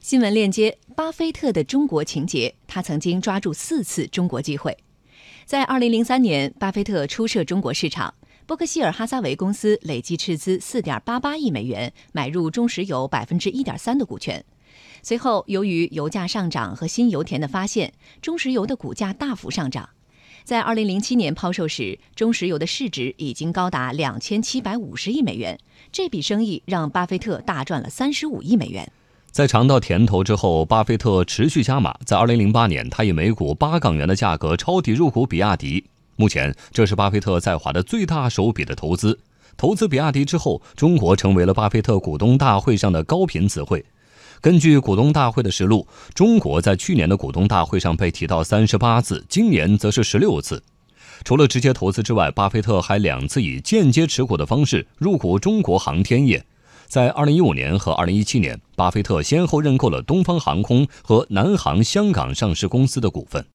[0.00, 2.54] 新闻链接：巴菲特的中国情节。
[2.66, 4.74] 他曾经抓住四次中国机会。
[5.44, 8.14] 在2003年，巴菲特初涉中国市场，
[8.46, 14.42] 伯克希尔哈撒韦公司累计斥资4.88亿美元买入中石油1.3%的股权。
[15.02, 17.92] 随后，由于油价上涨和新油田的发现，
[18.22, 19.90] 中石油的股价大幅上涨。
[20.44, 25.58] 在2007年抛售时，中石油的市值已经高达2750亿美元。
[25.92, 28.90] 这笔生意让巴菲特大赚了35亿美元。
[29.30, 31.94] 在尝到甜头之后，巴菲特持续加码。
[32.04, 35.84] 在2008年，他以每股八港元的价格抄底入股比亚迪。
[36.16, 39.20] 目前，这是巴菲特在华的最大手笔的投资。
[39.56, 43.84] 投资比亚迪之后，中国成为了巴菲特股东大会上的高频词汇。
[44.40, 50.60] 根据股东大会的实录，中国在去年的股东大会上被提到三十八次，今年则是十六次。
[51.24, 56.44] 除了直接投资之外，巴菲特还两次以间接持股的方式入股中国航天业。
[56.90, 63.46] 在二零一五年和二零一七年，巴菲特先后认购了东方航空和南航香港上市公司的股份。